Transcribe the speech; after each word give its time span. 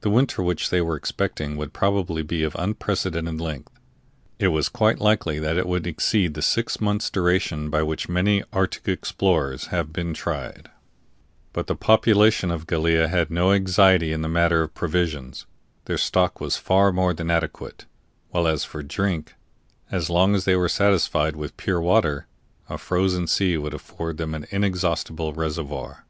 The 0.00 0.08
winter 0.08 0.42
which 0.42 0.70
they 0.70 0.80
were 0.80 0.96
expecting 0.96 1.58
would 1.58 1.74
probably 1.74 2.22
be 2.22 2.42
of 2.44 2.56
unprecedented 2.58 3.42
length; 3.42 3.78
it 4.38 4.48
was 4.48 4.70
quite 4.70 5.00
likely 5.00 5.38
that 5.38 5.58
it 5.58 5.66
would 5.66 5.86
exceed 5.86 6.32
the 6.32 6.40
six 6.40 6.80
months' 6.80 7.10
duration 7.10 7.68
by 7.68 7.82
which 7.82 8.08
many 8.08 8.42
arctic 8.54 8.88
explorers 8.88 9.66
have 9.66 9.92
been 9.92 10.14
tried; 10.14 10.70
but 11.52 11.66
the 11.66 11.76
population 11.76 12.50
of 12.50 12.66
Gallia 12.66 13.06
had 13.06 13.30
no 13.30 13.52
anxiety 13.52 14.14
in 14.14 14.22
the 14.22 14.30
matter 14.30 14.62
of 14.62 14.72
provisions 14.74 15.44
their 15.84 15.98
stock 15.98 16.40
was 16.40 16.56
far 16.56 16.90
more 16.90 17.12
than 17.12 17.30
adequate; 17.30 17.84
while 18.30 18.48
as 18.48 18.64
for 18.64 18.82
drink, 18.82 19.34
as 19.90 20.08
long 20.08 20.34
as 20.34 20.46
they 20.46 20.56
were 20.56 20.70
satisfied 20.70 21.36
with 21.36 21.58
pure 21.58 21.82
water, 21.82 22.26
a 22.70 22.78
frozen 22.78 23.26
sea 23.26 23.58
would 23.58 23.74
afford 23.74 24.16
them 24.16 24.34
an 24.34 24.46
inexhaustible 24.50 25.34
reservoir. 25.34 26.06